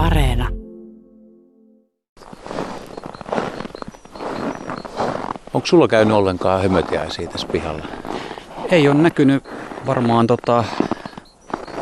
Areena. 0.00 0.48
Onko 5.54 5.66
sulla 5.66 5.88
käynyt 5.88 6.16
ollenkaan 6.16 6.62
hömötiäisiä 6.62 7.28
tässä 7.28 7.46
pihalla? 7.46 7.86
Ei 8.70 8.88
ole 8.88 8.94
näkynyt 8.96 9.44
varmaan 9.86 10.26
tota, 10.26 10.64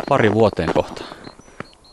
pari 0.09 0.35
vuoteen 0.35 0.71
kohta 0.75 1.05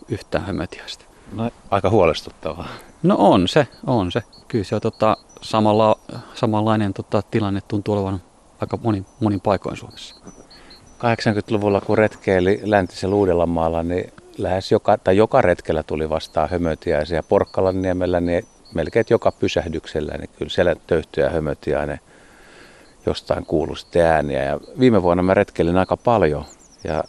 yhtään 0.09 0.45
hömötiäistä. 0.45 1.05
No, 1.33 1.51
aika 1.71 1.89
huolestuttavaa. 1.89 2.67
No 3.03 3.15
on 3.19 3.47
se, 3.47 3.67
on 3.87 4.11
se. 4.11 4.23
Kyllä 4.47 4.63
se 4.63 4.75
on 4.75 4.81
tota, 4.81 5.17
samalla, 5.41 5.99
samanlainen 6.33 6.93
tota, 6.93 7.21
tilanne 7.31 7.61
tuntuu 7.67 7.95
olevan 7.95 8.21
aika 8.61 8.77
monin, 8.83 9.05
monin 9.19 9.41
paikoin 9.41 9.77
Suomessa. 9.77 10.15
80-luvulla 10.99 11.81
kun 11.81 11.97
retkeili 11.97 12.61
läntisellä 12.63 13.15
Uudellamaalla, 13.15 13.83
niin 13.83 14.13
lähes 14.37 14.71
joka, 14.71 14.97
tai 14.97 15.17
joka 15.17 15.41
retkellä 15.41 15.83
tuli 15.83 16.09
vastaan 16.09 16.49
hömötiäisiä. 16.49 17.23
Porkkalan 17.23 17.81
niemellä 17.81 18.19
niin 18.19 18.45
melkein 18.73 19.05
joka 19.09 19.31
pysähdyksellä, 19.31 20.17
niin 20.17 20.29
kyllä 20.37 20.49
siellä 20.49 20.75
töyhtyjä 20.87 21.29
hömötiäinen 21.29 21.99
jostain 23.05 23.45
kuului 23.45 23.77
sitten 23.77 24.05
ääniä. 24.05 24.43
Ja 24.43 24.59
viime 24.79 25.03
vuonna 25.03 25.23
mä 25.23 25.33
retkelin 25.33 25.77
aika 25.77 25.97
paljon 25.97 26.45
ja 26.83 27.03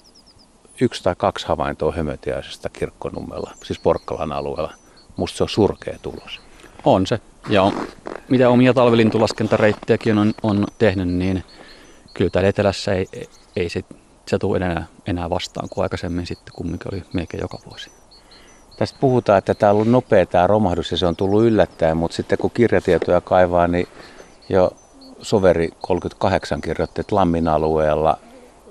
yksi 0.80 1.02
tai 1.02 1.14
kaksi 1.18 1.46
havaintoa 1.46 1.92
hömötiäisestä 1.92 2.68
kirkkonummella, 2.68 3.50
siis 3.64 3.78
Porkkalan 3.78 4.32
alueella. 4.32 4.72
Musta 5.16 5.36
se 5.36 5.42
on 5.42 5.48
surkea 5.48 5.98
tulos. 6.02 6.40
On 6.84 7.06
se. 7.06 7.20
Ja 7.48 7.72
mitä 8.28 8.48
omia 8.48 8.74
talvilintulaskentareittejäkin 8.74 10.18
on, 10.18 10.34
on 10.42 10.66
tehnyt, 10.78 11.08
niin 11.08 11.44
kyllä 12.14 12.30
täällä 12.30 12.48
etelässä 12.48 12.92
ei, 12.92 13.06
ei 13.56 13.68
se, 13.68 13.84
se 14.28 14.38
tule 14.38 14.56
enää, 14.56 14.86
enää 15.06 15.30
vastaan 15.30 15.68
kuin 15.68 15.82
aikaisemmin 15.82 16.26
sitten 16.26 16.54
kumminkin 16.54 16.94
oli 16.94 17.02
melkein 17.12 17.40
joka 17.40 17.58
vuosi. 17.66 17.90
Tästä 18.76 18.98
puhutaan, 19.00 19.38
että 19.38 19.54
tämä 19.54 19.70
on 19.70 19.74
ollut 19.74 19.88
nopea 19.88 20.26
tämä 20.26 20.46
romahdus 20.46 20.90
ja 20.90 20.96
se 20.96 21.06
on 21.06 21.16
tullut 21.16 21.42
yllättäen, 21.42 21.96
mutta 21.96 22.16
sitten 22.16 22.38
kun 22.38 22.50
kirjatietoja 22.50 23.20
kaivaa, 23.20 23.68
niin 23.68 23.88
jo 24.48 24.72
Soveri 25.22 25.68
38 25.80 26.60
kirjoitti, 26.60 27.00
että 27.00 27.16
Lammin 27.16 27.48
alueella 27.48 28.18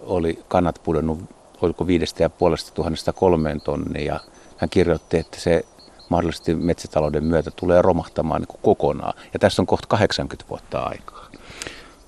oli 0.04 0.44
kannat 0.48 0.82
pudonnut 0.84 1.20
oliko 1.62 1.88
viidestä 1.88 2.24
ja 2.24 2.30
puolesta 2.30 2.72
tuhannesta 2.74 3.14
kolmeen 3.14 3.62
tonnia. 3.62 4.14
Ja 4.14 4.20
hän 4.58 4.70
kirjoitti, 4.70 5.18
että 5.18 5.40
se 5.40 5.66
mahdollisesti 6.10 6.56
metsätalouden 6.56 7.24
myötä 7.24 7.52
tulee 7.56 7.82
romahtamaan 7.82 8.42
niin 8.42 8.60
kokonaan. 8.62 9.14
Ja 9.34 9.40
tässä 9.40 9.62
on 9.62 9.66
kohta 9.66 9.88
80 9.88 10.50
vuotta 10.50 10.80
aikaa. 10.80 11.28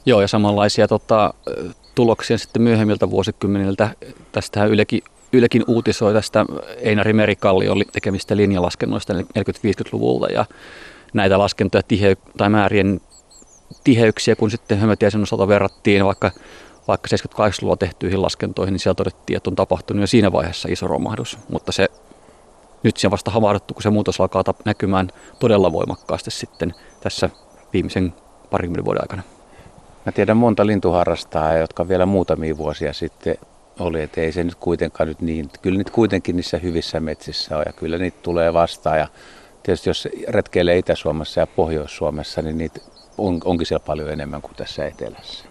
Joo, 0.06 0.22
ja 0.22 0.28
samanlaisia 0.28 0.88
tota, 0.88 1.34
tuloksia 1.98 2.38
sitten 2.38 2.62
myöhemmiltä 2.62 3.10
vuosikymmeniltä. 3.10 3.90
Tästähän 4.32 4.70
Ylekin, 4.70 5.02
Ylekin 5.34 5.64
uutisoi 5.68 6.14
tästä 6.14 6.46
Einari 6.78 7.14
Merikallio 7.14 7.74
tekemistä 7.92 8.38
linjalaskennoista 8.38 9.14
40-50-luvulta. 9.14 10.28
Ja 10.28 10.46
näitä 11.14 11.40
laskentoja 11.40 11.84
tihe, 11.88 12.18
tai 12.38 12.50
määrien 12.50 13.02
tiheyksiä, 13.84 14.36
kun 14.36 14.52
sitten 14.52 14.78
hömötiäisen 14.78 15.24
osalta 15.24 15.48
verrattiin 15.48 16.06
vaikka 16.06 16.32
vaikka 16.88 17.08
78-luvulla 17.16 17.78
tehtyihin 17.78 18.22
laskentoihin, 18.22 18.74
niin 18.74 18.80
siellä 18.80 18.96
todettiin, 18.96 19.38
että 19.38 19.50
on 19.50 19.56
tapahtunut 19.56 20.02
jo 20.02 20.08
siinä 20.08 20.32
vaiheessa 20.32 20.70
iso 20.72 20.88
romahdus. 20.88 21.38
Mutta 21.50 21.72
se 21.72 21.88
nyt 22.84 22.98
siinä 22.98 23.12
vasta 23.12 23.32
havahduttu, 23.32 23.74
kun 23.74 23.84
se 23.84 23.90
muutos 23.90 24.22
alkaa 24.22 24.44
näkymään 24.66 25.10
todella 25.40 25.72
voimakkaasti 25.72 26.32
sitten 26.32 26.74
tässä 27.02 27.30
viimeisen 27.74 28.14
parinkymmenen 28.50 28.86
vuoden 28.86 29.04
aikana. 29.04 29.37
Mä 30.08 30.12
tiedän 30.12 30.38
monta 30.38 30.66
lintuharrastaa, 30.66 31.54
jotka 31.54 31.88
vielä 31.88 32.06
muutamia 32.06 32.58
vuosia 32.58 32.94
sitten 32.94 33.38
oli, 33.80 34.02
että 34.02 34.22
ei 34.22 34.32
se 34.32 34.44
nyt 34.44 34.56
kuitenkaan 34.56 35.08
nyt 35.08 35.22
niin. 35.22 35.50
Kyllä 35.62 35.78
nyt 35.78 35.90
kuitenkin 35.90 36.36
niissä 36.36 36.58
hyvissä 36.58 37.00
metsissä 37.00 37.58
on 37.58 37.64
ja 37.66 37.74
kyllä 37.74 37.98
niitä 37.98 38.18
tulee 38.22 38.54
vastaan. 38.54 39.00
Ja 39.00 39.08
tietysti 39.64 39.90
jos 39.90 40.08
retkeilee 40.28 40.78
Itä-Suomessa 40.78 41.40
ja 41.40 41.48
Pohjois-Suomessa, 41.48 42.42
niin 42.42 42.58
niitä 42.58 42.82
on, 43.18 43.40
onkin 43.46 43.68
siellä 43.68 43.86
paljon 43.86 44.10
enemmän 44.10 44.42
kuin 44.42 44.56
tässä 44.56 44.86
etelässä. 44.86 45.46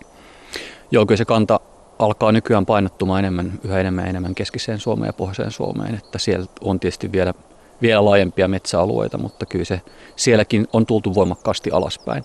Joo, 0.91 1.07
kyllä 1.07 1.19
se 1.19 1.25
kanta 1.25 1.61
alkaa 1.99 2.33
nykyään 2.33 2.67
painottumaan 2.67 3.19
enemmän, 3.19 3.53
yhä 3.65 3.81
enemmän 3.81 4.05
ja 4.05 4.11
enemmän 4.11 4.35
keskiseen 4.35 4.79
Suomeen 4.79 5.09
ja 5.09 5.13
pohjoiseen 5.13 5.51
Suomeen, 5.51 5.95
että 5.95 6.19
siellä 6.19 6.47
on 6.61 6.81
tietysti 6.81 7.13
vielä, 7.13 7.35
vielä 7.83 8.05
laajempia 8.05 8.49
metsäalueita, 8.49 9.19
mutta 9.19 9.47
kyllä 9.47 9.65
se 9.65 9.81
sielläkin 10.17 10.69
on 10.73 10.87
tultu 10.87 11.15
voimakkaasti 11.15 11.71
alaspäin. 11.71 12.25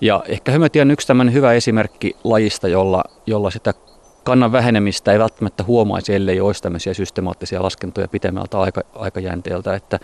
Ja 0.00 0.24
ehkä 0.28 0.52
hömötiä 0.52 0.82
on 0.82 0.90
yksi 0.90 1.06
tämmöinen 1.06 1.34
hyvä 1.34 1.52
esimerkki 1.52 2.16
lajista, 2.24 2.68
jolla, 2.68 3.04
jolla 3.26 3.50
sitä 3.50 3.74
kannan 4.24 4.52
vähenemistä 4.52 5.12
ei 5.12 5.18
välttämättä 5.18 5.64
huomaisi, 5.64 6.14
ellei 6.14 6.40
olisi 6.40 6.62
tämmöisiä 6.62 6.94
systemaattisia 6.94 7.62
laskentoja 7.62 8.08
pitemmältä 8.08 8.60
aika, 8.60 8.82
aikajänteeltä, 8.94 9.74
että 9.74 9.98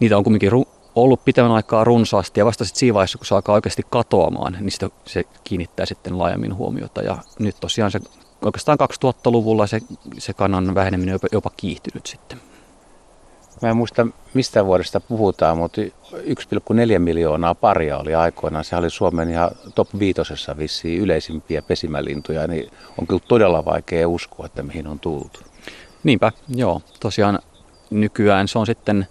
niitä 0.00 0.16
on 0.16 0.24
kuitenkin 0.24 0.50
ollut 0.94 1.24
pitemmän 1.24 1.52
aikaa 1.52 1.84
runsaasti 1.84 2.40
ja 2.40 2.46
vasta 2.46 2.64
sitten 2.64 2.78
siinä 2.78 2.94
vaiheessa, 2.94 3.18
kun 3.18 3.26
se 3.26 3.34
alkaa 3.34 3.54
oikeasti 3.54 3.82
katoamaan, 3.90 4.56
niin 4.60 4.70
sitä, 4.70 4.90
se 5.04 5.24
kiinnittää 5.44 5.86
sitten 5.86 6.18
laajemmin 6.18 6.54
huomiota. 6.54 7.02
Ja 7.02 7.18
nyt 7.38 7.56
tosiaan 7.60 7.90
se 7.90 8.00
oikeastaan 8.44 8.78
2000-luvulla 9.04 9.66
se, 9.66 9.80
se 10.18 10.32
kannan 10.32 10.74
väheneminen 10.74 11.12
on 11.12 11.14
jopa, 11.14 11.28
jopa 11.32 11.50
kiihtynyt 11.56 12.06
sitten. 12.06 12.47
Mä 13.62 13.68
en 13.70 13.76
muista 13.76 14.06
mistä 14.34 14.66
vuodesta 14.66 15.00
puhutaan, 15.00 15.58
mutta 15.58 15.80
1,4 15.82 16.98
miljoonaa 16.98 17.54
paria 17.54 17.98
oli 17.98 18.14
aikoinaan. 18.14 18.64
Se 18.64 18.76
oli 18.76 18.90
Suomen 18.90 19.30
ihan 19.30 19.50
top 19.74 19.88
viitosessa 19.98 20.56
vissiin 20.56 21.00
yleisimpiä 21.00 21.62
pesimälintuja, 21.62 22.46
niin 22.46 22.70
on 22.98 23.06
kyllä 23.06 23.22
todella 23.28 23.64
vaikea 23.64 24.08
uskoa, 24.08 24.46
että 24.46 24.62
mihin 24.62 24.86
on 24.86 24.98
tultu. 24.98 25.40
Niinpä, 26.04 26.32
joo. 26.48 26.82
Tosiaan 27.00 27.38
nykyään 27.90 28.48
se 28.48 28.58
on 28.58 28.66
sitten 28.66 29.06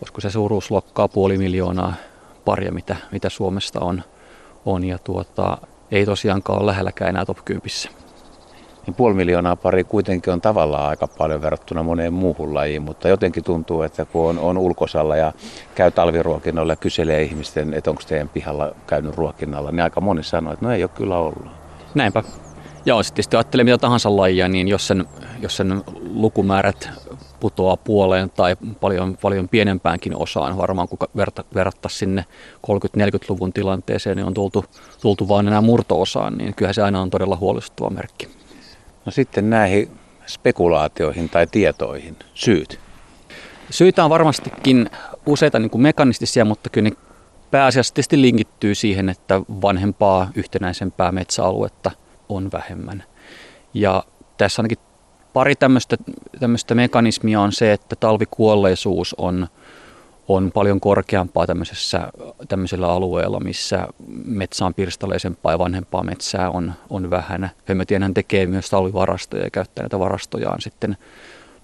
olisiko 0.00 0.20
se 0.20 0.30
suuruusluokkaa 0.30 1.08
puoli 1.08 1.38
miljoonaa 1.38 1.94
paria, 2.44 2.72
mitä, 2.72 2.96
mitä 3.12 3.28
Suomesta 3.28 3.80
on, 3.80 4.02
on 4.64 4.84
ja 4.84 4.98
tuota, 4.98 5.58
ei 5.90 6.06
tosiaankaan 6.06 6.58
ole 6.58 6.66
lähelläkään 6.66 7.08
enää 7.08 7.24
top 7.24 7.38
10. 7.44 7.70
Niin 8.88 8.94
puoli 8.94 9.14
miljoonaa 9.14 9.56
pari 9.56 9.84
kuitenkin 9.84 10.32
on 10.32 10.40
tavallaan 10.40 10.88
aika 10.88 11.06
paljon 11.06 11.42
verrattuna 11.42 11.82
moneen 11.82 12.12
muuhun 12.12 12.54
lajiin, 12.54 12.82
mutta 12.82 13.08
jotenkin 13.08 13.44
tuntuu, 13.44 13.82
että 13.82 14.04
kun 14.04 14.28
on, 14.28 14.38
on 14.38 14.58
ulkosalla 14.58 15.16
ja 15.16 15.32
käy 15.74 15.90
talviruokinnolla 15.90 16.72
ja 16.72 16.76
kyselee 16.76 17.22
ihmisten, 17.22 17.74
että 17.74 17.90
onko 17.90 18.02
teidän 18.08 18.28
pihalla 18.28 18.74
käynyt 18.86 19.16
ruokinnalla, 19.16 19.70
niin 19.70 19.80
aika 19.80 20.00
moni 20.00 20.22
sanoo, 20.22 20.52
että 20.52 20.64
no 20.64 20.72
ei 20.72 20.82
ole 20.82 20.90
kyllä 20.94 21.18
ollut. 21.18 21.46
Näinpä. 21.94 22.22
Joo, 22.84 23.02
sitten 23.02 23.20
jos 23.22 23.34
ajattelee 23.34 23.64
mitä 23.64 23.78
tahansa 23.78 24.16
lajia, 24.16 24.48
niin 24.48 24.68
jos 24.68 24.86
sen, 24.86 25.04
jos 25.40 25.56
sen 25.56 25.82
lukumäärät 26.14 26.90
putoaa 27.40 27.76
puoleen 27.76 28.30
tai 28.30 28.56
paljon, 28.80 29.16
paljon 29.22 29.48
pienempäänkin 29.48 30.16
osaan. 30.16 30.56
Varmaan 30.56 30.88
kun 30.88 30.98
verta, 31.16 31.44
verrattaisiin 31.54 31.98
sinne 31.98 32.24
30-40-luvun 32.66 33.52
tilanteeseen, 33.52 34.16
niin 34.16 34.26
on 34.26 34.34
tultu, 34.34 34.64
tultu 35.00 35.28
vain 35.28 35.48
enää 35.48 35.60
murto-osaan, 35.60 36.38
niin 36.38 36.54
kyllä 36.54 36.72
se 36.72 36.82
aina 36.82 37.00
on 37.00 37.10
todella 37.10 37.36
huolestuttava 37.36 37.90
merkki. 37.90 38.37
No 39.08 39.12
sitten 39.12 39.50
näihin 39.50 39.90
spekulaatioihin 40.26 41.28
tai 41.28 41.46
tietoihin, 41.46 42.16
syyt? 42.34 42.80
Syitä 43.70 44.04
on 44.04 44.10
varmastikin 44.10 44.90
useita 45.26 45.58
niin 45.58 45.70
kuin 45.70 45.82
mekanistisia, 45.82 46.44
mutta 46.44 46.70
kyllä 46.70 46.88
ne 46.90 46.96
pääasiassa 47.50 47.94
linkittyy 48.12 48.74
siihen, 48.74 49.08
että 49.08 49.40
vanhempaa, 49.40 50.30
yhtenäisempää 50.34 51.12
metsäaluetta 51.12 51.90
on 52.28 52.52
vähemmän. 52.52 53.04
Ja 53.74 54.04
tässä 54.36 54.62
ainakin 54.62 54.78
pari 55.32 55.54
tämmöistä, 55.54 55.96
tämmöistä 56.40 56.74
mekanismia 56.74 57.40
on 57.40 57.52
se, 57.52 57.72
että 57.72 57.96
talvikuolleisuus 57.96 59.14
on, 59.18 59.48
on 60.28 60.50
paljon 60.54 60.80
korkeampaa 60.80 61.46
tämmöisessä, 61.46 62.08
tämmöisellä 62.48 62.88
alueella, 62.88 63.40
missä 63.40 63.88
metsä 64.24 64.66
on 64.66 64.74
pirstaleisempaa 64.74 65.52
ja 65.52 65.58
vanhempaa 65.58 66.02
metsää 66.02 66.50
on, 66.50 66.72
on 66.90 67.10
vähän. 67.10 67.50
Hömötienhän 67.64 68.14
tekee 68.14 68.46
myös 68.46 68.70
talvivarastoja 68.70 69.44
ja 69.44 69.50
käyttää 69.50 69.82
näitä 69.82 69.98
varastojaan 69.98 70.60
sitten 70.60 70.96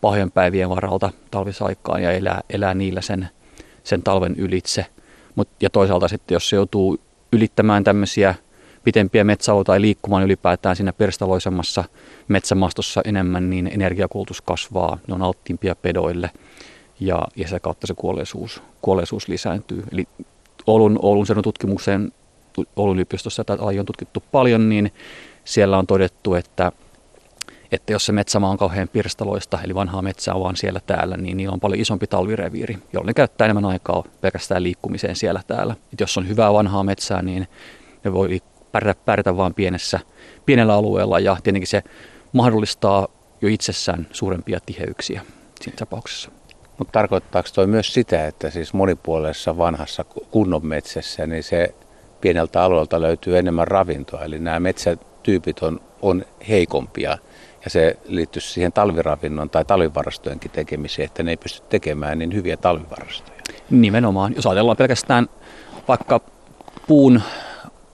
pahojen 0.00 0.30
päivien 0.30 0.70
varalta 0.70 1.10
talvisaikaan 1.30 2.02
ja 2.02 2.12
elää, 2.12 2.40
elää 2.50 2.74
niillä 2.74 3.00
sen, 3.00 3.28
sen 3.84 4.02
talven 4.02 4.34
ylitse. 4.38 4.86
Mut, 5.34 5.48
ja 5.60 5.70
toisaalta 5.70 6.08
sitten, 6.08 6.34
jos 6.34 6.48
se 6.48 6.56
joutuu 6.56 7.00
ylittämään 7.32 7.84
tämmöisiä 7.84 8.34
pitempiä 8.84 9.24
metsäalueita 9.24 9.72
tai 9.72 9.80
liikkumaan 9.80 10.22
ylipäätään 10.22 10.76
siinä 10.76 10.92
perstaloisemmassa 10.92 11.84
metsämastossa 12.28 13.00
enemmän, 13.04 13.50
niin 13.50 13.70
energiakulutus 13.72 14.40
kasvaa, 14.40 14.98
ne 15.08 15.14
on 15.14 15.22
alttiimpia 15.22 15.74
pedoille 15.74 16.30
ja, 17.00 17.28
ja 17.36 17.46
sitä 17.46 17.60
kautta 17.60 17.86
se 17.86 17.94
kuolleisuus, 17.94 18.62
kuolleisuus 18.82 19.28
lisääntyy. 19.28 19.82
Eli 19.92 20.08
Oulun, 20.66 20.98
Oulun 21.02 21.26
sen 21.26 21.42
tutkimukseen, 21.42 22.12
Oulun 22.76 22.96
yliopistossa 22.96 23.44
tätä 23.44 23.62
on 23.62 23.86
tutkittu 23.86 24.22
paljon, 24.32 24.68
niin 24.68 24.92
siellä 25.44 25.78
on 25.78 25.86
todettu, 25.86 26.34
että, 26.34 26.72
että 27.72 27.92
jos 27.92 28.06
se 28.06 28.12
metsämaa 28.12 28.50
on 28.50 28.58
kauhean 28.58 28.88
pirstaloista, 28.88 29.58
eli 29.64 29.74
vanhaa 29.74 30.02
metsää 30.02 30.40
vaan 30.40 30.56
siellä 30.56 30.80
täällä, 30.86 31.16
niin 31.16 31.36
niillä 31.36 31.52
on 31.52 31.60
paljon 31.60 31.80
isompi 31.80 32.06
talvireviiri, 32.06 32.78
jolloin 32.92 33.06
ne 33.06 33.14
käyttää 33.14 33.44
enemmän 33.44 33.64
aikaa 33.64 34.04
pelkästään 34.20 34.62
liikkumiseen 34.62 35.16
siellä 35.16 35.42
täällä. 35.46 35.76
Et 35.92 36.00
jos 36.00 36.18
on 36.18 36.28
hyvää 36.28 36.52
vanhaa 36.52 36.84
metsää, 36.84 37.22
niin 37.22 37.48
ne 38.04 38.12
voi 38.12 38.40
pärjätä, 38.72 39.00
pärjätä 39.04 39.36
vain 39.36 39.54
pienessä, 39.54 40.00
pienellä 40.46 40.74
alueella 40.74 41.20
ja 41.20 41.36
tietenkin 41.42 41.68
se 41.68 41.82
mahdollistaa 42.32 43.08
jo 43.42 43.48
itsessään 43.48 44.06
suurempia 44.12 44.60
tiheyksiä 44.66 45.22
siinä 45.60 45.76
tapauksessa. 45.76 46.30
Mutta 46.78 46.92
tarkoittaako 46.92 47.48
toi 47.54 47.66
myös 47.66 47.94
sitä, 47.94 48.26
että 48.26 48.50
siis 48.50 48.74
monipuolisessa 48.74 49.58
vanhassa 49.58 50.04
kunnon 50.04 50.66
metsässä, 50.66 51.26
niin 51.26 51.42
se 51.42 51.74
pieneltä 52.20 52.62
alueelta 52.62 53.00
löytyy 53.00 53.38
enemmän 53.38 53.68
ravintoa, 53.68 54.24
eli 54.24 54.38
nämä 54.38 54.60
metsätyypit 54.60 55.62
on, 55.62 55.80
on 56.02 56.24
heikompia 56.48 57.18
ja 57.64 57.70
se 57.70 57.96
liittyy 58.04 58.42
siihen 58.42 58.72
talviravinnon 58.72 59.50
tai 59.50 59.64
talvivarastojenkin 59.64 60.50
tekemiseen, 60.50 61.06
että 61.06 61.22
ne 61.22 61.30
ei 61.30 61.36
pysty 61.36 61.62
tekemään 61.68 62.18
niin 62.18 62.34
hyviä 62.34 62.56
talvivarastoja. 62.56 63.38
Nimenomaan. 63.70 64.32
Jos 64.36 64.46
ajatellaan 64.46 64.76
pelkästään 64.76 65.28
vaikka 65.88 66.20
puun, 66.86 67.22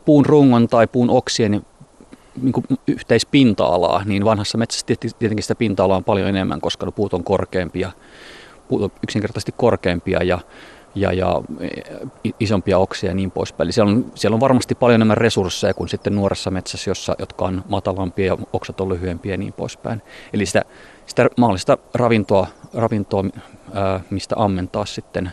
puun 0.05 0.27
rungon 0.27 0.69
tai 0.69 0.87
puun 0.87 1.11
oksien 1.11 1.63
niin 2.43 2.53
kuin 2.53 2.65
yhteispinta-alaa, 2.87 4.05
niin 4.05 4.25
vanhassa 4.25 4.59
metsässä 4.59 4.87
tietenkin 4.87 5.43
sitä 5.43 5.55
pinta-alaa 5.55 5.97
on 5.97 6.05
paljon 6.05 6.29
enemmän, 6.29 6.61
koska 6.61 6.93
puut 6.93 7.15
on 7.15 7.25
korkeampia, 7.25 7.91
yksinkertaisesti 9.03 9.55
korkeampia 9.57 10.23
ja, 10.23 10.39
ja, 10.95 11.13
ja 11.13 11.41
isompia 12.41 12.79
oksia 12.79 13.11
ja 13.11 13.15
niin 13.15 13.31
poispäin. 13.31 13.67
Eli 13.67 13.73
siellä 13.73 13.93
on, 13.93 14.13
siellä 14.15 14.35
on 14.35 14.41
varmasti 14.41 14.75
paljon 14.75 14.95
enemmän 14.95 15.17
resursseja 15.17 15.75
kuin 15.75 15.89
sitten 15.89 16.15
nuoressa 16.15 16.51
metsässä, 16.51 16.91
jossa, 16.91 17.17
jotka 17.19 17.45
on 17.45 17.65
matalampia 17.69 18.27
ja 18.27 18.39
oksat 18.53 18.81
on 18.81 18.89
lyhyempiä 18.89 19.35
ja 19.35 19.39
niin 19.39 19.53
poispäin. 19.53 20.03
Eli 20.33 20.47
sitä, 20.47 20.63
sitä 21.07 21.29
mahdollista 21.39 21.79
ravintoa, 21.95 22.47
ravintoa 22.75 23.25
ää, 23.75 24.01
mistä 24.11 24.35
ammentaa 24.39 24.87
sitten 24.87 25.33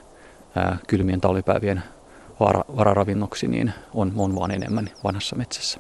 ää, 0.56 0.78
kylmien 0.88 1.22
talvipäivien 1.22 1.84
vara, 2.40 2.64
vararavinnoksi, 2.76 3.48
niin 3.48 3.74
on, 3.94 4.14
on 4.18 4.36
vaan 4.36 4.52
enemmän 4.52 4.90
vanhassa 5.04 5.36
metsässä. 5.36 5.80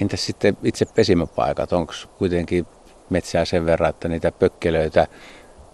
Entäs 0.00 0.26
sitten 0.26 0.56
itse 0.62 0.84
pesimäpaikat? 0.84 1.72
Onko 1.72 1.92
kuitenkin 2.18 2.66
metsää 3.10 3.44
sen 3.44 3.66
verran, 3.66 3.90
että 3.90 4.08
niitä 4.08 4.32
pökkelöitä, 4.32 5.06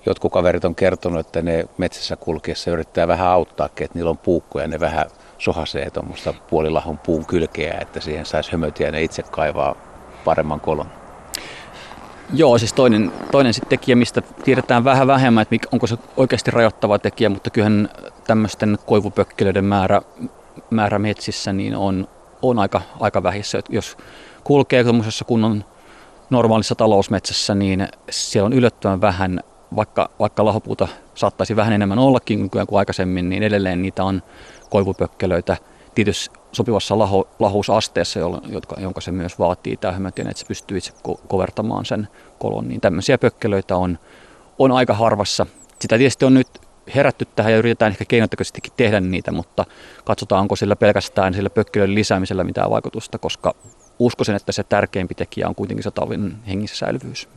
jotkut 0.06 0.32
kaverit 0.32 0.64
on 0.64 0.75
kertonut, 0.75 1.20
että 1.20 1.43
ne 1.43 1.64
metsässä 1.78 2.16
kulkiessa 2.16 2.70
yrittää 2.70 3.08
vähän 3.08 3.28
auttaa, 3.28 3.66
että 3.66 3.90
niillä 3.94 4.10
on 4.10 4.19
puukkoja 4.19 4.64
ja 4.64 4.69
ne 4.69 4.81
vähän 4.81 5.06
sohasee 5.38 5.90
tuommoista 5.90 6.34
puolilahon 6.50 6.99
puun 6.99 7.26
kylkeä, 7.26 7.78
että 7.81 8.00
siihen 8.00 8.26
saisi 8.26 8.52
hömötiä 8.52 8.87
ja 8.87 8.93
ne 8.93 9.02
itse 9.02 9.22
kaivaa 9.22 9.75
paremman 10.25 10.60
kolon. 10.60 10.87
Joo, 12.34 12.58
siis 12.58 12.72
toinen, 12.72 13.12
toinen 13.31 13.54
sitten 13.54 13.69
tekijä, 13.78 13.96
mistä 13.96 14.22
tiedetään 14.44 14.84
vähän 14.84 15.06
vähemmän, 15.06 15.43
että 15.43 15.69
onko 15.72 15.87
se 15.87 15.99
oikeasti 16.16 16.50
rajoittava 16.50 16.99
tekijä, 16.99 17.28
mutta 17.28 17.50
kyllähän 17.50 17.88
tämmöisten 18.26 18.78
koivupökkelöiden 18.87 19.64
määrä, 19.64 20.02
määrä 20.70 20.99
metsissä 20.99 21.52
niin 21.52 21.76
on, 21.76 22.08
on 22.43 22.58
aika, 22.58 22.82
aika 23.00 23.22
vähissä. 23.22 23.60
Jos 23.69 23.96
kulkee 24.44 24.84
tuommoisessa 24.84 25.25
kunnon 25.25 25.64
normaalissa 26.31 26.75
talousmetsässä, 26.75 27.54
niin 27.54 27.88
siellä 28.10 28.46
on 28.46 28.52
yllättävän 28.52 29.00
vähän, 29.00 29.40
vaikka, 29.77 30.11
vaikka 30.19 30.45
lahopuuta 30.45 30.89
saattaisi 31.15 31.57
vähän 31.57 31.73
enemmän 31.73 31.99
ollakin 31.99 32.51
kuin 32.51 32.79
aikaisemmin, 32.79 33.29
niin 33.29 33.43
edelleen 33.43 33.83
niitä 33.83 34.05
on 34.05 34.23
koivupökkelöitä 34.71 35.57
tietysti 35.95 36.39
sopivassa 36.53 36.99
laho, 36.99 37.29
lahuusasteessa, 37.39 38.21
jotka, 38.49 38.81
jonka 38.81 39.01
se 39.01 39.13
myös 39.13 39.39
vaatii 39.39 39.77
tähmötien, 39.77 40.29
että 40.29 40.41
se 40.41 40.47
pystyy 40.47 40.79
itse 40.79 40.93
ko- 41.09 41.21
kovertamaan 41.29 41.85
sen 41.85 42.09
kolon. 42.39 42.69
Niin 42.69 42.81
tämmöisiä 42.81 43.19
pökkelöitä 43.19 43.77
on, 43.77 43.99
on 44.59 44.73
aika 44.73 44.95
harvassa. 44.95 45.47
Sitä 45.81 45.99
tietysti 45.99 46.25
on 46.25 46.35
nyt 46.35 46.49
herätty 46.95 47.25
tähän 47.37 47.53
ja 47.53 47.59
yritetään 47.59 47.93
ehkä 47.93 48.05
keinotekoisestikin 48.05 48.73
tehdä 48.77 49.01
niitä, 49.01 49.33
mutta 49.33 49.65
katsotaan, 50.05 50.41
onko 50.41 50.57
sillä 50.57 50.77
pelkästään 50.77 51.35
sillä 51.35 51.51
pökkelöiden 51.51 51.95
lisäämisellä 51.95 52.45
mitään 52.45 52.71
vaikutusta, 52.71 53.19
koska 53.19 53.55
uskoisin, 53.99 54.35
että 54.35 54.53
se 54.53 54.63
tärkeimpi 54.65 55.15
tekijä 55.15 55.49
on 55.49 55.55
kuitenkin 55.55 55.85
se 55.85 55.91
talvin 55.91 56.37
hengissä 56.47 56.77
säilyvyys. 56.77 57.29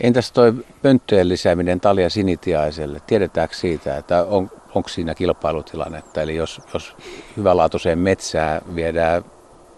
Entäs 0.00 0.32
tuo 0.32 0.44
pönttöjen 0.82 1.28
lisääminen 1.28 1.80
talia 1.80 2.10
sinitiaiselle? 2.10 3.00
Tiedetäänkö 3.06 3.54
siitä, 3.54 3.96
että 3.96 4.24
on, 4.24 4.50
onko 4.74 4.88
siinä 4.88 5.14
kilpailutilannetta? 5.14 6.22
Eli 6.22 6.36
jos, 6.36 6.60
jos 6.74 6.96
hyvälaatuiseen 7.36 7.98
metsää 7.98 8.62
viedään 8.74 9.24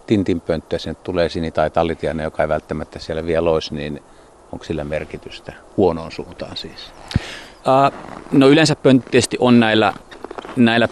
tintinpönttöä, 0.06 0.78
sinne 0.78 0.94
tulee 0.94 1.28
sini- 1.28 1.50
tai 1.50 1.70
tallitiainen, 1.70 2.24
joka 2.24 2.42
ei 2.42 2.48
välttämättä 2.48 2.98
siellä 2.98 3.26
vielä 3.26 3.50
olisi, 3.50 3.74
niin 3.74 4.02
onko 4.52 4.64
sillä 4.64 4.84
merkitystä 4.84 5.52
huonoon 5.76 6.12
suuntaan 6.12 6.56
siis? 6.56 6.92
no 8.32 8.48
yleensä 8.48 8.76
pönttisesti 8.76 9.36
on 9.40 9.60
näillä, 9.60 9.92
näillä 10.56 10.88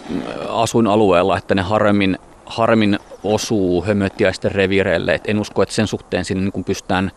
asuinalueilla, 0.49 1.37
että 1.37 1.55
ne 1.55 1.61
harvemmin, 1.61 2.17
harvemmin 2.45 2.99
osuu 3.33 3.83
hömötiäisten 3.85 4.51
revireille. 4.51 5.13
Et 5.13 5.23
en 5.27 5.39
usko, 5.39 5.61
että 5.61 5.75
sen 5.75 5.87
suhteen 5.87 6.25
sinne 6.25 6.51
niin 6.55 6.63
pystytään 6.63 7.11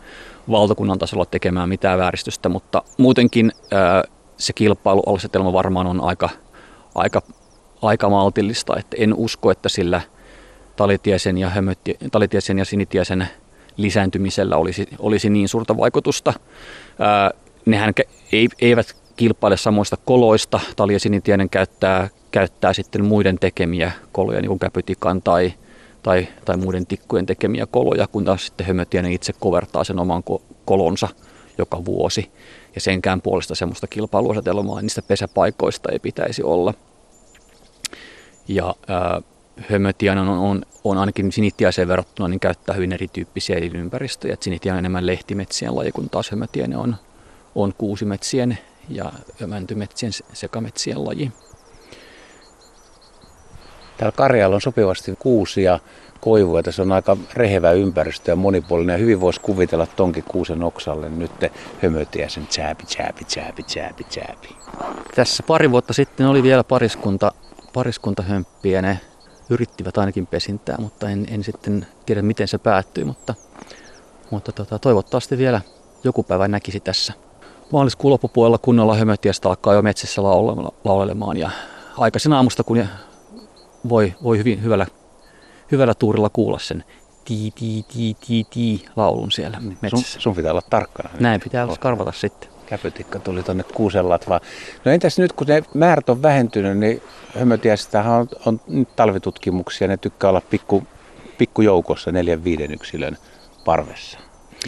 valtakunnan 0.51 0.99
tasolla 0.99 1.25
tekemään 1.25 1.69
mitään 1.69 1.99
vääristystä, 1.99 2.49
mutta 2.49 2.83
muutenkin 2.97 3.51
ää, 3.71 4.03
se 4.37 4.53
kilpailuasetelma 4.53 5.53
varmaan 5.53 5.87
on 5.87 6.01
aika, 6.01 6.29
aika, 6.95 7.21
aika 7.81 8.09
maltillista. 8.09 8.79
Et 8.79 8.87
en 8.97 9.13
usko, 9.13 9.51
että 9.51 9.69
sillä 9.69 10.01
talitiesen 10.75 11.37
ja, 11.37 11.49
hömötti, 11.49 11.97
talitiesen 12.11 12.59
ja 12.59 12.65
sinitiesen 12.65 13.27
lisääntymisellä 13.77 14.57
olisi, 14.57 14.87
olisi 14.99 15.29
niin 15.29 15.49
suurta 15.49 15.77
vaikutusta. 15.77 16.33
Ää, 16.99 17.31
nehän 17.65 17.93
eivät 18.61 18.95
kilpaile 19.15 19.57
samoista 19.57 19.97
koloista. 20.05 20.59
Talia 20.75 20.99
sinitiainen 20.99 21.49
käyttää, 21.49 22.09
käyttää 22.31 22.73
sitten 22.73 23.05
muiden 23.05 23.39
tekemiä 23.39 23.91
koloja, 24.11 24.41
niin 24.41 24.47
kuin 24.47 24.59
käpytikan 24.59 25.21
tai, 25.21 25.53
tai, 26.03 26.27
tai 26.45 26.57
muiden 26.57 26.85
tikkujen 26.85 27.25
tekemiä 27.25 27.65
koloja, 27.65 28.07
kun 28.07 28.25
taas 28.25 28.45
sitten 28.45 28.67
hömötiainen 28.67 29.11
itse 29.11 29.33
kovertaa 29.39 29.83
sen 29.83 29.99
oman 29.99 30.23
kolonsa 30.65 31.07
joka 31.57 31.85
vuosi. 31.85 32.31
Ja 32.75 32.81
senkään 32.81 33.21
puolesta 33.21 33.55
semmoista 33.55 33.87
kilpailuasetelmaa 33.87 34.81
niistä 34.81 35.01
pesäpaikoista 35.01 35.91
ei 35.91 35.99
pitäisi 35.99 36.43
olla. 36.43 36.73
Ja 38.47 38.75
äh, 38.89 40.19
on, 40.21 40.29
on, 40.29 40.61
on 40.83 40.97
ainakin 40.97 41.31
sinitiaiseen 41.31 41.87
verrattuna 41.87 42.27
niin 42.27 42.39
käyttää 42.39 42.75
hyvin 42.75 42.91
erityyppisiä 42.91 43.57
elinympäristöjä. 43.57 44.37
Sinitiainen 44.39 44.77
on 44.77 44.79
enemmän 44.79 45.05
lehtimetsien 45.05 45.75
laji, 45.75 45.91
kun 45.91 46.09
taas 46.09 46.31
hömötiainen 46.31 46.77
on, 46.77 46.95
on 47.55 47.73
kuusimetsien 47.77 48.57
ja 48.89 49.11
mäntymetsien 49.47 50.11
sekametsien 50.33 51.05
laji. 51.05 51.31
Täällä 54.01 54.17
Karjalla 54.17 54.55
on 54.55 54.61
sopivasti 54.61 55.15
kuusia 55.19 55.79
koivuja. 56.21 56.63
Tässä 56.63 56.81
on 56.81 56.91
aika 56.91 57.17
rehevä 57.33 57.71
ympäristö 57.71 58.31
ja 58.31 58.35
monipuolinen. 58.35 58.93
Ja 58.93 58.97
hyvin 58.97 59.21
voisi 59.21 59.41
kuvitella 59.41 59.87
tonkin 59.87 60.23
kuusen 60.23 60.63
oksalle 60.63 61.09
nyt 61.09 61.31
hömötiä 61.81 62.29
sen 62.29 62.47
tsääpi, 62.47 62.83
tsääpi, 62.85 63.25
tsääpi, 63.25 63.63
tsääpi, 63.63 64.03
tsääpi. 64.03 64.55
Tässä 65.15 65.43
pari 65.43 65.71
vuotta 65.71 65.93
sitten 65.93 66.27
oli 66.27 66.43
vielä 66.43 66.63
pariskunta, 66.63 67.31
pariskunta 67.73 68.23
hömppiä. 68.23 68.81
Ne 68.81 68.99
yrittivät 69.49 69.97
ainakin 69.97 70.27
pesintää, 70.27 70.77
mutta 70.79 71.09
en, 71.09 71.25
en 71.31 71.43
sitten 71.43 71.87
tiedä 72.05 72.21
miten 72.21 72.47
se 72.47 72.57
päättyi. 72.57 73.03
Mutta, 73.03 73.35
mutta 74.31 74.51
tota, 74.51 74.79
toivottavasti 74.79 75.37
vielä 75.37 75.61
joku 76.03 76.23
päivä 76.23 76.47
näkisi 76.47 76.79
tässä 76.79 77.13
maaliskuun 77.71 78.11
loppupuolella 78.11 78.57
kunnolla 78.57 78.95
hömötiästä 78.95 79.49
alkaa 79.49 79.73
jo 79.73 79.81
metsässä 79.81 80.23
laulelemaan 80.83 81.37
ja 81.37 81.49
aikaisin 81.97 82.33
aamusta, 82.33 82.63
kun 82.63 82.77
voi, 83.89 84.13
voi 84.23 84.37
hyvin 84.37 84.63
hyvällä, 84.63 84.87
hyvällä 85.71 85.93
tuurilla 85.93 86.29
kuulla 86.29 86.59
sen 86.59 86.83
ti 87.25 87.51
ti 87.55 87.85
ti 87.93 88.15
ti 88.27 88.47
ti 88.49 88.85
laulun 88.95 89.31
siellä 89.31 89.57
metsässä. 89.81 90.11
Sun, 90.11 90.21
sun 90.21 90.35
pitää 90.35 90.51
olla 90.51 90.61
tarkkana. 90.69 91.09
Näin 91.19 91.41
pitää 91.41 91.63
olla 91.63 91.75
karvata 91.79 92.11
sitten. 92.11 92.49
Käpytikka 92.65 93.19
tuli 93.19 93.43
tuonne 93.43 93.63
Kuusenlatvaan. 93.63 94.41
No 94.85 94.91
entäs 94.91 95.19
nyt, 95.19 95.33
kun 95.33 95.47
ne 95.47 95.63
määrät 95.73 96.09
on 96.09 96.21
vähentynyt, 96.21 96.77
niin 96.77 97.01
hömötiäistähän 97.39 98.13
on, 98.13 98.27
on 98.45 98.59
talvitutkimuksia. 98.95 99.87
Ne 99.87 99.97
tykkää 99.97 100.29
olla 100.29 100.41
pikku, 100.49 100.83
pikkujoukossa 101.37 102.11
neljän 102.11 102.43
viiden 102.43 102.73
yksilön 102.73 103.17
parvessa. 103.65 104.19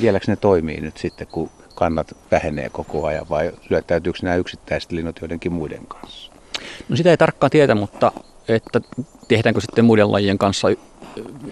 Vieläkö 0.01 0.25
ne 0.27 0.35
toimii 0.35 0.81
nyt 0.81 0.97
sitten, 0.97 1.27
kun 1.27 1.49
kannat 1.75 2.15
vähenee 2.31 2.69
koko 2.69 3.05
ajan 3.05 3.29
vai 3.29 3.51
syöttäytyykö 3.67 4.19
nämä 4.21 4.35
yksittäiset 4.35 4.91
linnut 4.91 5.21
joidenkin 5.21 5.53
muiden 5.53 5.87
kanssa? 5.87 6.31
No 6.89 6.95
sitä 6.95 7.09
ei 7.09 7.17
tarkkaan 7.17 7.51
tiedä, 7.51 7.75
mutta 7.75 8.11
että 8.47 8.81
tehdäänkö 9.27 9.61
sitten 9.61 9.85
muiden 9.85 10.11
lajien 10.11 10.37
kanssa 10.37 10.67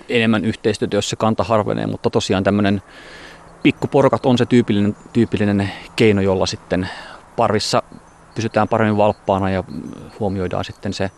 enemmän 0.10 0.46
yhteistyötä, 0.46 0.98
jos 0.98 1.10
se 1.10 1.16
kanta 1.16 1.44
harvenee, 1.44 1.88
mutta 1.88 2.10
tosiaan 2.10 2.44
tämmöinen 2.44 2.82
pikkuporkat 3.64 4.26
on 4.26 4.38
se 4.38 4.46
tyypillinen, 4.46 4.96
tyypillinen 5.14 5.72
keino, 5.96 6.22
jolla 6.22 6.46
sitten 6.46 6.90
parvissa 7.36 7.84
pysytään 8.36 8.68
paremmin 8.68 8.98
valppaana 8.98 9.50
ja 9.50 9.64
huomioidaan 10.20 10.66
sitten 10.66 10.94
se, 10.94 11.12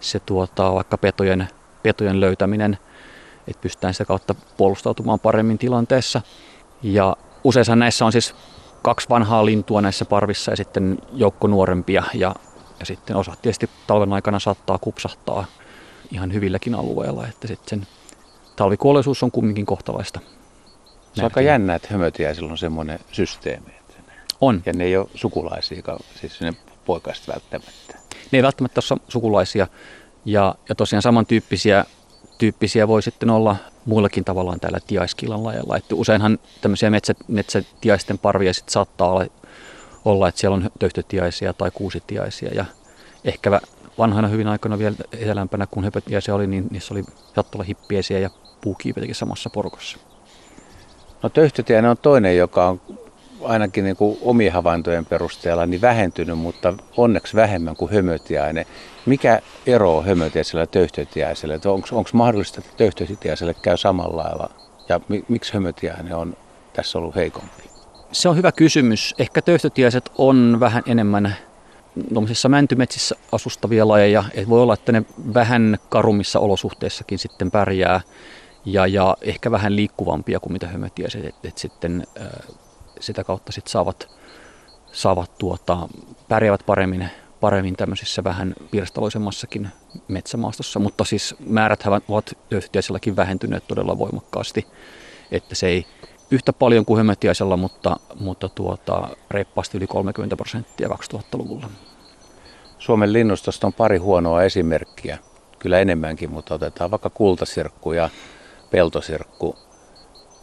se 0.00 0.20
tuota, 0.20 0.74
vaikka 0.74 0.98
petojen, 0.98 1.48
petojen 1.82 2.20
löytäminen, 2.20 2.78
että 3.48 3.60
pystytään 3.60 3.94
sitä 3.94 4.04
kautta 4.04 4.34
puolustautumaan 4.56 5.20
paremmin 5.20 5.58
tilanteessa. 5.58 6.22
Ja 6.82 7.16
Useissa 7.44 7.76
näissä 7.76 8.04
on 8.04 8.12
siis 8.12 8.34
kaksi 8.82 9.08
vanhaa 9.08 9.46
lintua 9.46 9.80
näissä 9.80 10.04
parvissa 10.04 10.52
ja 10.52 10.56
sitten 10.56 10.98
joukko 11.12 11.46
nuorempia 11.46 12.02
ja, 12.14 12.34
ja 12.80 12.86
sitten 12.86 13.16
osa 13.16 13.32
tietysti 13.42 13.70
talven 13.86 14.12
aikana 14.12 14.38
saattaa 14.38 14.78
kupsahtaa 14.78 15.44
ihan 16.12 16.32
hyvilläkin 16.32 16.74
alueilla, 16.74 17.26
että 17.26 17.48
sitten 17.48 17.68
sen 17.68 17.86
talvikuolleisuus 18.56 19.22
on 19.22 19.30
kumminkin 19.30 19.66
kohtalaista. 19.66 20.20
Se 21.14 21.20
on 21.20 21.24
aika 21.24 21.40
jännä, 21.40 21.74
että 21.74 21.88
hömötiäisillä 21.90 22.50
on 22.50 22.58
semmoinen 22.58 22.98
systeemi. 23.12 23.76
On. 24.40 24.62
Ja 24.66 24.72
ne 24.72 24.84
ei 24.84 24.96
ole 24.96 25.08
sukulaisia, 25.14 25.82
siis 26.20 26.40
ne 26.40 26.52
poikaiset 26.84 27.28
välttämättä. 27.28 27.98
Ne 28.32 28.38
ei 28.38 28.42
välttämättä 28.42 28.80
ole 28.90 29.00
sukulaisia. 29.08 29.66
Ja, 30.24 30.54
ja 30.68 30.74
tosiaan 30.74 31.02
samantyyppisiä 31.02 31.84
tyyppisiä 32.38 32.88
voi 32.88 33.02
sitten 33.02 33.30
olla 33.30 33.56
muillakin 33.84 34.24
tavallaan 34.24 34.60
täällä 34.60 34.78
tiaiskilan 34.86 35.44
lajalla. 35.44 35.76
Että 35.76 35.94
useinhan 35.94 36.38
tämmöisiä 36.60 36.90
metsä, 36.90 37.14
metsätiaisten 37.28 38.18
parvia 38.18 38.54
sitten 38.54 38.72
saattaa 38.72 39.10
olla, 39.10 39.26
olla, 40.06 40.28
että 40.28 40.40
siellä 40.40 40.54
on 40.54 40.70
töyhtötiaisia 40.78 41.52
tai 41.52 41.70
kuusitiaisia. 41.74 42.54
Ja 42.54 42.64
ehkä 43.24 43.60
vanhana 43.98 44.28
hyvin 44.28 44.48
aikoina 44.48 44.78
vielä 44.78 44.96
etelämpänä, 45.12 45.66
kun 45.66 45.84
höpötiaisia 45.84 46.34
oli, 46.34 46.46
niin 46.46 46.66
niissä 46.70 46.94
oli 46.94 47.02
saattoi 47.34 47.58
olla 47.58 48.18
ja 48.20 48.30
puukiipeitäkin 48.60 49.14
samassa 49.14 49.50
porkossa. 49.50 49.98
No 51.22 51.28
töyhtötiainen 51.28 51.90
on 51.90 51.96
toinen, 52.02 52.36
joka 52.36 52.68
on 52.68 52.80
ainakin 53.42 53.84
niin 53.84 53.96
kuin 53.96 54.18
omien 54.22 54.52
havaintojen 54.52 55.06
perusteella 55.06 55.66
niin 55.66 55.80
vähentynyt, 55.80 56.38
mutta 56.38 56.74
onneksi 56.96 57.36
vähemmän 57.36 57.76
kuin 57.76 57.92
hömötiainen. 57.92 58.66
Mikä 59.06 59.40
ero 59.66 59.96
on 59.96 60.04
hömötiaisella 60.04 60.66
ja? 60.66 61.66
Onko 61.66 62.10
mahdollista, 62.12 62.60
että 62.60 62.76
töyhtötiaiselle 62.76 63.54
käy 63.54 63.76
samalla 63.76 64.16
lailla? 64.16 64.50
Ja 64.88 65.00
mi, 65.08 65.24
miksi 65.28 65.54
hömötiainen 65.54 66.16
on 66.16 66.36
tässä 66.72 66.98
ollut 66.98 67.14
heikompi? 67.14 67.75
Se 68.12 68.28
on 68.28 68.36
hyvä 68.36 68.52
kysymys. 68.52 69.14
Ehkä 69.18 69.42
töyhtötiaiset 69.42 70.10
on 70.18 70.56
vähän 70.60 70.82
enemmän 70.86 71.36
tuollaisissa 72.08 72.48
mäntymetsissä 72.48 73.14
asustavia 73.32 73.88
lajeja. 73.88 74.24
Et 74.34 74.48
voi 74.48 74.62
olla, 74.62 74.74
että 74.74 74.92
ne 74.92 75.02
vähän 75.34 75.78
karummissa 75.88 76.40
olosuhteissakin 76.40 77.18
sitten 77.18 77.50
pärjää 77.50 78.00
ja, 78.64 78.86
ja 78.86 79.16
ehkä 79.20 79.50
vähän 79.50 79.76
liikkuvampia 79.76 80.40
kuin 80.40 80.52
mitä 80.52 80.66
hömötiaiset. 80.68 81.24
Et, 81.24 81.34
et 81.44 81.58
sitten 81.58 82.06
äh, 82.20 82.28
sitä 83.00 83.24
kautta 83.24 83.52
sit 83.52 83.66
saavat, 83.66 84.08
saavat 84.92 85.38
tuota, 85.38 85.88
pärjäävät 86.28 86.66
paremmin, 86.66 87.08
paremmin 87.40 87.76
tämmöisissä 87.76 88.24
vähän 88.24 88.54
pirstaloisemmassakin 88.70 89.68
metsämaastossa, 90.08 90.78
mutta 90.78 91.04
siis 91.04 91.34
määrät 91.46 91.84
ovat 92.08 92.38
yhtiäiselläkin 92.50 93.16
vähentyneet 93.16 93.66
todella 93.68 93.98
voimakkaasti, 93.98 94.66
että 95.30 95.54
se 95.54 95.66
ei 95.66 95.86
yhtä 96.30 96.52
paljon 96.52 96.84
kuin 96.84 96.98
hömötiaisella, 96.98 97.56
mutta, 97.56 97.96
mutta 98.20 98.48
tuota, 98.48 99.08
reippaasti 99.30 99.78
yli 99.78 99.86
30 99.86 100.36
prosenttia 100.36 100.88
2000-luvulla. 100.88 101.66
Suomen 102.78 103.12
linnustosta 103.12 103.66
on 103.66 103.72
pari 103.72 103.98
huonoa 103.98 104.42
esimerkkiä, 104.42 105.18
kyllä 105.58 105.78
enemmänkin, 105.78 106.30
mutta 106.30 106.54
otetaan 106.54 106.90
vaikka 106.90 107.10
kultasirkku 107.10 107.92
ja 107.92 108.10
peltosirkku 108.70 109.56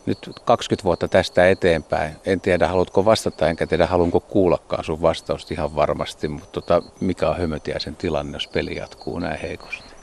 nyt 0.05 0.29
20 0.45 0.83
vuotta 0.83 1.07
tästä 1.07 1.49
eteenpäin. 1.49 2.15
En 2.25 2.41
tiedä, 2.41 2.67
haluatko 2.67 3.05
vastata, 3.05 3.49
enkä 3.49 3.67
tiedä, 3.67 3.87
haluanko 3.87 4.19
kuullakaan 4.19 4.83
sun 4.83 5.01
vastausta 5.01 5.53
ihan 5.53 5.75
varmasti, 5.75 6.27
mutta 6.27 6.61
tota, 6.61 6.81
mikä 6.99 7.29
on 7.29 7.37
hömötiäisen 7.37 7.95
tilanne, 7.95 8.35
jos 8.35 8.47
peli 8.47 8.75
jatkuu 8.75 9.19
näin 9.19 9.39
heikosti? 9.39 9.93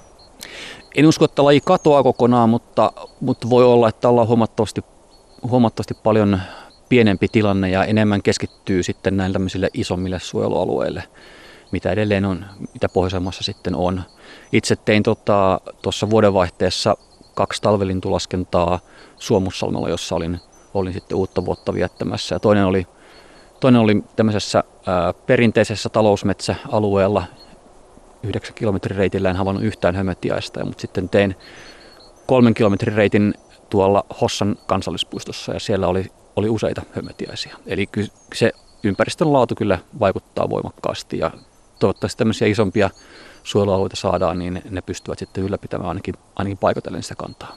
En 0.95 1.07
usko, 1.07 1.25
että 1.25 1.45
laji 1.45 1.61
katoaa 1.65 2.03
kokonaan, 2.03 2.49
mutta, 2.49 2.93
mutta 3.21 3.51
voi 3.51 3.65
olla, 3.65 3.89
että 3.89 4.09
ollaan 4.09 4.29
huomattavasti, 4.29 4.85
huomattavasti 5.43 5.95
paljon 5.95 6.41
pienempi 6.89 7.29
tilanne 7.29 7.71
ja 7.71 7.85
enemmän 7.85 8.23
keskittyy 8.23 8.83
sitten 8.83 9.17
näille 9.17 9.33
tämmöisille 9.33 9.69
isommille 9.75 10.19
suojelualueille, 10.19 11.03
mitä 11.73 11.91
edelleen 11.91 12.25
on, 12.25 12.47
mitä 12.75 12.89
pohjoisemmassa 12.89 13.43
sitten 13.43 13.75
on. 13.75 14.03
Itse 14.53 14.77
tein 14.77 15.03
tuossa 15.03 15.61
tota, 15.83 16.11
vuodenvaihteessa 16.11 16.97
kaksi 17.35 17.63
talvelintulaskentaa 17.63 18.79
Suomussalmella, 19.19 19.89
jossa 19.89 20.15
olin, 20.15 20.41
olin 20.75 20.93
sitten 20.93 21.17
uutta 21.19 21.45
vuotta 21.45 21.75
viettämässä. 21.75 22.35
Ja 22.35 22.39
toinen 22.41 22.65
oli, 22.65 22.87
toinen 23.61 23.81
oli 23.81 24.05
tämmöisessä 24.17 24.65
ää, 24.87 25.13
perinteisessä 25.13 25.89
talousmetsäalueella, 25.89 27.25
9 28.23 28.55
kilometrin 28.55 28.97
reitillä 28.97 29.31
en 29.31 29.37
havainnut 29.37 29.65
yhtään 29.65 29.97
hömötiaista, 29.97 30.65
mutta 30.65 30.81
sitten 30.81 31.09
tein 31.09 31.37
kolmen 32.27 32.55
kilometrin 32.55 32.95
reitin 32.95 33.35
tuolla 33.71 34.05
Hossan 34.21 34.57
kansallispuistossa 34.67 35.53
ja 35.53 35.61
siellä 35.61 35.87
oli, 35.87 36.07
oli 36.37 36.49
useita 36.49 36.83
hömötiaisia. 36.93 37.57
Eli 37.67 37.89
se 38.35 38.53
ympäristön 38.83 39.33
laatu 39.33 39.55
kyllä 39.55 39.79
vaikuttaa 40.01 40.51
voimakkaasti 40.51 41.19
ja 41.19 41.31
toivottavasti 41.79 42.19
tämmöisiä 42.19 42.49
isompia 42.49 42.91
suojelualueita 43.43 43.97
saadaan, 43.97 44.39
niin 44.39 44.63
ne 44.71 44.83
pystyvät 44.83 45.19
sitten 45.19 45.45
ylläpitämään 45.45 45.89
ainakin, 45.89 46.15
ainakin 46.37 46.59
paikotellen 46.59 47.03
sitä 47.03 47.15
kantaa. 47.15 47.57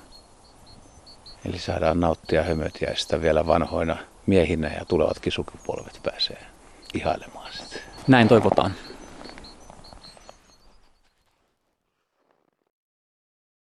Eli 1.45 1.59
saadaan 1.59 1.99
nauttia 1.99 2.43
hömötiäistä 2.43 3.21
vielä 3.21 3.47
vanhoina 3.47 3.97
miehinä 4.25 4.67
ja 4.67 4.85
tulevatkin 4.85 5.31
sukupolvet 5.31 5.99
pääsee 6.03 6.45
ihailemaan 6.93 7.53
sitä. 7.53 7.79
Näin 8.07 8.27
toivotaan. 8.27 8.73